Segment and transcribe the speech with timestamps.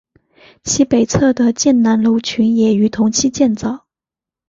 [0.63, 3.85] 其北侧的建南楼群也于同期建造。